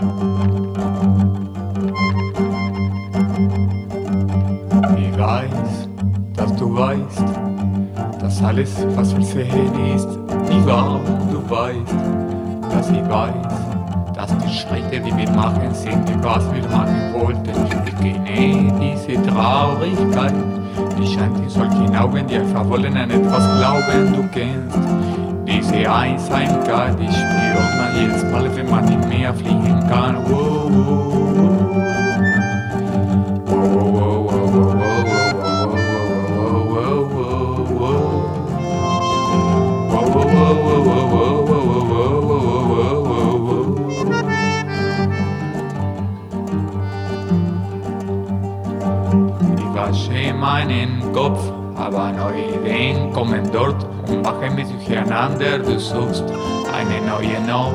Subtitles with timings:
[0.00, 0.06] Ich
[5.18, 5.88] weiß,
[6.34, 7.22] dass du weißt,
[8.18, 10.08] dass alles, was wir sehen, ist
[10.48, 11.00] nie wahr.
[11.30, 11.94] Du weißt,
[12.70, 13.34] dass ich weiß,
[14.14, 17.50] dass die Schritte, die wir machen, sind, die was wir machen wollten.
[17.84, 20.32] Ich kenne diese Traurigkeit,
[21.00, 24.78] die scheint in solchen Augen, die einfach wollen an etwas glauben, du kennst.
[25.46, 30.16] Diese Einsamkeit, die spürt man jedes Mal, wenn man nicht mehr fliegen kann.
[30.28, 31.19] Wow, wow,
[50.00, 51.40] Wasche meinen Kopf,
[51.76, 55.58] aber neue Ideen kommen dort und machen mich durcheinander.
[55.58, 56.24] Du suchst
[56.72, 57.74] eine neue Not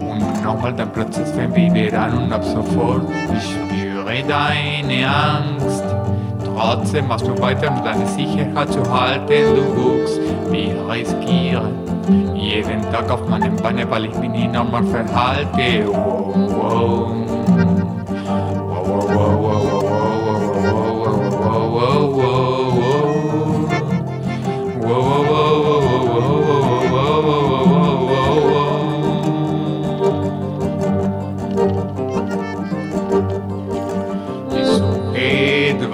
[0.00, 3.02] und nochmal der Prozess fängt wieder an und ab sofort
[3.36, 5.84] ich spüre deine Angst.
[6.44, 9.54] Trotzdem machst du weiter, um deine Sicherheit zu halten.
[9.54, 11.72] Du guckst, wir riskieren
[12.34, 15.86] jeden Tag auf meinem Beine, weil ich mich nicht normal verhalte.
[15.86, 17.10] Wow, wow.
[17.48, 17.77] Wow,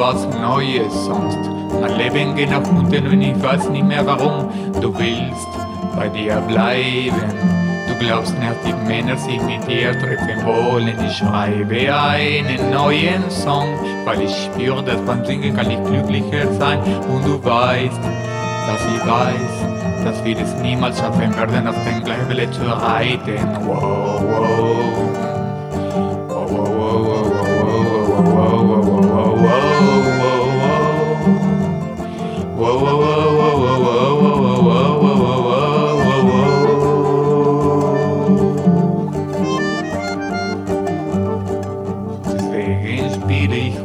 [0.05, 1.39] etwas Neues, sonst
[1.81, 4.51] mein Leben geht nach unten und ich weiß nicht mehr warum.
[4.81, 5.49] Du willst
[5.97, 7.15] bei dir bleiben.
[7.89, 10.95] Du glaubst nicht, die Männer sich mit dir treffen wollen.
[11.07, 16.81] Ich schreibe einen neuen Song, weil ich spüre, dass beim Singen kann ich glücklicher sein.
[17.11, 18.01] Und du weißt,
[18.67, 23.49] dass ich weiß, dass wir es niemals schaffen werden, auf den gleichen Welle zu reiten.
[23.65, 24.21] Wow.
[24.21, 25.14] Wow,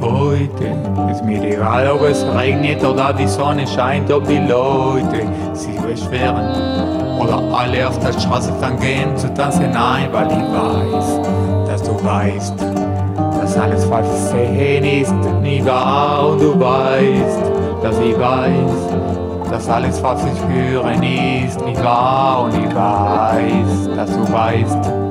[0.01, 1.11] heute.
[1.11, 6.79] Ist mir egal, ob es regnet oder die Sonne scheint, ob die Leute sich beschweren
[7.19, 9.71] oder alle auf der Straße dann gehen zu tanzen.
[9.71, 11.19] Nein, weil ich weiß,
[11.67, 12.53] dass du weißt,
[13.41, 16.29] dass alles, sehen, ist nie wahr.
[16.29, 17.39] Und du weißt,
[17.83, 22.43] dass ich weiß, dass alles, was ich hören, ist nicht wahr.
[22.43, 25.09] Und ich weiß, dass du weißt,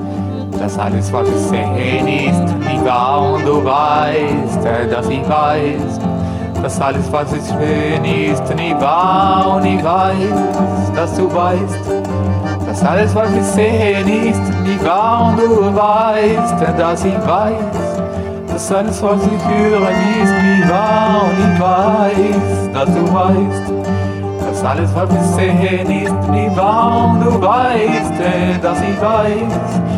[0.58, 3.34] dass alles, was ich sehen, ist nie wahr.
[3.34, 6.00] Und du weißt, äh, dass ich weiß,
[6.62, 9.56] dass alles, was ich schön ist, nie wahr.
[9.56, 11.78] Und ich weiß, dass du weißt,
[12.66, 15.30] dass alles, was ich sehen, ist nie wahr.
[15.30, 17.98] Und du weißt, äh, dass ich weiß,
[18.52, 19.88] dass alles, was ich höre,
[20.22, 21.22] ist nie wahr.
[21.22, 23.72] Und ich weiß, dass du weißt,
[24.48, 27.16] dass alles, was ich sehen, ist nie wahr.
[27.22, 29.97] Du weißt, äh, dass ich weiß,